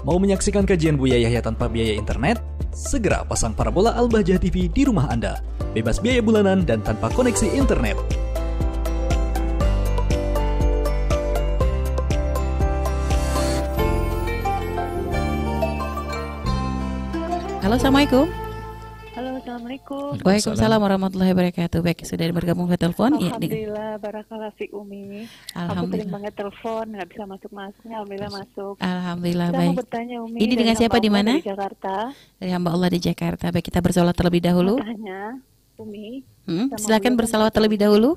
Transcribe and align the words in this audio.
Mau 0.00 0.16
menyaksikan 0.16 0.64
kajian 0.64 0.96
Buya 0.96 1.20
Yahya 1.20 1.44
tanpa 1.44 1.68
biaya 1.68 1.92
internet? 1.92 2.40
Segera 2.72 3.20
pasang 3.20 3.52
parabola 3.52 3.92
Al-Bahjah 3.92 4.40
TV 4.40 4.72
di 4.72 4.88
rumah 4.88 5.12
Anda. 5.12 5.44
Bebas 5.76 6.00
biaya 6.00 6.24
bulanan 6.24 6.64
dan 6.64 6.80
tanpa 6.80 7.12
koneksi 7.12 7.52
internet. 7.52 8.00
Halo, 17.60 17.76
Assalamualaikum. 17.76 18.39
Halo, 19.10 19.42
Assalamualaikum. 19.42 20.22
Waalaikumsalam 20.22 20.78
warahmatullahi 20.78 21.34
wabarakatuh. 21.34 21.82
Baik, 21.82 22.06
sudah 22.06 22.30
bergabung 22.30 22.70
ke 22.70 22.78
telepon. 22.78 23.18
Iya, 23.18 23.34
Alhamdulillah, 23.34 23.90
barakallah 23.98 24.50
fi 24.54 24.70
umi. 24.70 25.26
Aku 25.26 25.50
sering 25.50 25.66
Alhamdulillah. 25.66 26.14
banget 26.14 26.32
telepon, 26.38 26.84
nggak 26.94 27.08
bisa 27.10 27.22
masuk-masuknya. 27.26 27.94
Alhamdulillah 27.98 28.30
masuk. 28.30 28.74
Alhamdulillah 28.78 29.48
Saya 29.50 29.58
mau 29.58 29.62
baik. 29.66 29.78
bertanya 29.82 30.16
Umi. 30.22 30.38
Ini 30.38 30.54
dengan 30.54 30.74
siapa 30.78 30.96
di 31.02 31.10
mana? 31.10 31.32
Di 31.42 31.50
Jakarta. 31.50 31.94
Dari 32.38 32.50
hamba 32.54 32.70
Allah 32.70 32.88
di 32.94 33.00
Jakarta. 33.02 33.44
Baik, 33.50 33.64
kita 33.66 33.78
bersolat 33.82 34.14
terlebih 34.14 34.40
dahulu. 34.46 34.78
Mau 34.78 34.86
tanya, 34.86 35.20
Umi. 35.74 36.22
Hmm, 36.46 36.66
silakan 36.78 37.12
bersalawat 37.18 37.50
terlebih 37.50 37.82
dahulu. 37.82 38.14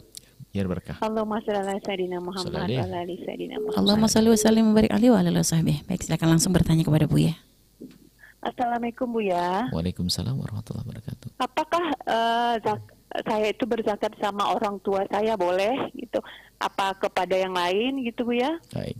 Ya 0.54 0.62
berkah. 0.70 1.02
Allahumma 1.02 1.41
sholli 1.41 1.57
ala 1.57 1.73
Sayyidina 1.82 2.21
Muhammad 2.21 2.54
wa 2.54 2.85
ala 2.85 2.98
ali 3.02 3.18
Sayyidina 3.26 3.57
Muhammad. 3.57 3.77
Allahumma 3.82 4.05
sholli 4.05 4.30
wa 4.30 4.38
sallim 4.38 4.70
wa 4.70 4.73
barik 4.77 4.94
alaihi 4.94 5.10
wa 5.10 5.18
alihi. 5.18 5.90
Baik, 5.90 6.05
silakan 6.05 6.38
langsung 6.38 6.54
bertanya 6.54 6.85
kepada 6.85 7.10
Buya. 7.10 7.34
Assalamualaikum 8.44 9.08
Bu 9.08 9.24
ya. 9.24 9.72
Waalaikumsalam 9.72 10.36
warahmatullahi 10.36 10.84
wabarakatuh. 10.84 11.28
Apakah 11.40 11.84
zak- 12.60 12.92
saya 13.24 13.48
itu 13.50 13.64
berzakat 13.64 14.12
sama 14.20 14.52
orang 14.52 14.82
tua 14.84 15.08
saya 15.08 15.40
boleh 15.40 15.72
gitu? 15.96 16.20
Apa 16.60 16.92
kepada 17.00 17.40
yang 17.40 17.56
lain 17.56 18.04
gitu 18.04 18.28
Bu 18.28 18.36
ya? 18.36 18.60
Baik. 18.76 19.00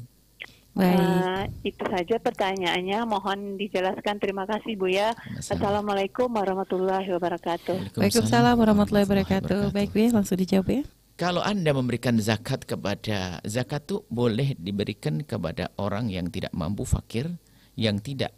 Baik. 0.74 0.98
Eh, 0.98 1.44
itu 1.70 1.84
saja 1.86 2.16
pertanyaannya. 2.18 3.06
Mohon 3.06 3.62
dijelaskan. 3.62 4.18
Terima 4.18 4.50
kasih 4.50 4.74
Bu 4.74 4.90
ya. 4.90 5.14
Assalamualaikum 5.38 6.32
warahmatullahi 6.34 7.06
wabarakatuh. 7.14 7.94
Waalaikumsalam 7.94 8.58
warahmatullahi 8.58 9.06
wabarakatuh. 9.06 9.70
Baik, 9.70 9.94
Buya, 9.94 10.10
langsung 10.18 10.40
dijawab 10.40 10.72
ya. 10.72 10.82
Kalau 11.14 11.46
Anda 11.46 11.78
memberikan 11.78 12.18
zakat 12.18 12.66
kepada 12.66 13.38
zakat 13.46 13.86
itu 13.86 14.02
boleh 14.10 14.58
diberikan 14.58 15.22
kepada 15.22 15.70
orang 15.78 16.10
yang 16.10 16.26
tidak 16.34 16.50
mampu 16.58 16.90
fakir 16.90 17.30
yang 17.78 18.02
tidak 18.02 18.34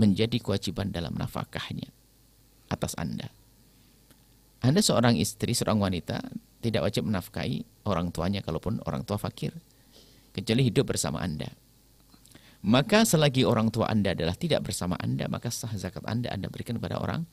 menjadi 0.00 0.38
kewajiban 0.42 0.90
dalam 0.90 1.14
nafkahnya 1.14 1.90
atas 2.70 2.98
Anda. 2.98 3.30
Anda 4.64 4.80
seorang 4.80 5.20
istri, 5.20 5.52
seorang 5.52 5.78
wanita 5.78 6.24
tidak 6.64 6.88
wajib 6.88 7.04
menafkahi 7.04 7.84
orang 7.84 8.08
tuanya 8.08 8.40
kalaupun 8.40 8.80
orang 8.88 9.04
tua 9.04 9.20
fakir 9.20 9.52
kecuali 10.32 10.64
hidup 10.64 10.88
bersama 10.88 11.20
Anda. 11.20 11.52
Maka 12.64 13.04
selagi 13.04 13.44
orang 13.44 13.68
tua 13.68 13.92
Anda 13.92 14.16
adalah 14.16 14.32
tidak 14.32 14.64
bersama 14.64 14.96
Anda, 14.96 15.28
maka 15.28 15.52
sah 15.52 15.68
zakat 15.76 16.00
Anda 16.08 16.32
Anda 16.32 16.48
berikan 16.48 16.80
kepada 16.80 16.96
orang 16.96 17.28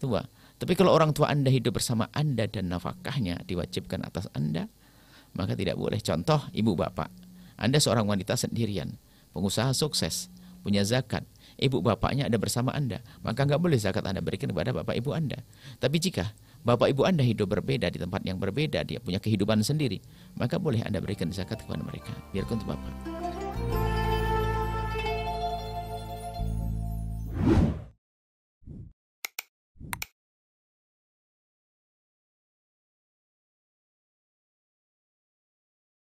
tua. 0.00 0.24
Tapi 0.56 0.72
kalau 0.72 0.96
orang 0.96 1.12
tua 1.12 1.28
Anda 1.28 1.52
hidup 1.52 1.76
bersama 1.76 2.08
Anda 2.16 2.48
dan 2.48 2.72
nafkahnya 2.72 3.44
diwajibkan 3.44 4.00
atas 4.08 4.24
Anda, 4.32 4.72
maka 5.36 5.52
tidak 5.52 5.76
boleh. 5.76 6.00
Contoh 6.00 6.48
ibu 6.56 6.72
bapak. 6.72 7.12
Anda 7.60 7.76
seorang 7.76 8.08
wanita 8.08 8.40
sendirian, 8.40 8.96
pengusaha 9.36 9.76
sukses, 9.76 10.32
punya 10.64 10.80
zakat. 10.82 11.28
Ibu 11.54 11.80
bapaknya 11.80 12.26
ada 12.26 12.36
bersama 12.38 12.74
Anda, 12.74 13.00
maka 13.22 13.46
nggak 13.46 13.60
boleh 13.62 13.78
zakat 13.78 14.02
Anda 14.02 14.18
berikan 14.18 14.50
kepada 14.50 14.74
bapak 14.74 14.98
ibu 14.98 15.14
Anda. 15.14 15.38
Tapi 15.78 15.96
jika 16.02 16.34
bapak 16.66 16.90
ibu 16.90 17.06
Anda 17.06 17.22
hidup 17.22 17.50
berbeda 17.54 17.88
di 17.90 17.98
tempat 18.02 18.26
yang 18.26 18.42
berbeda, 18.42 18.82
dia 18.82 18.98
punya 18.98 19.22
kehidupan 19.22 19.62
sendiri, 19.62 20.02
maka 20.34 20.58
boleh 20.58 20.82
Anda 20.82 20.98
berikan 20.98 21.30
zakat 21.30 21.62
kepada 21.62 21.82
mereka. 21.86 22.10
Biarkan 22.34 22.58
untuk 22.58 22.74
bapak. 22.74 22.92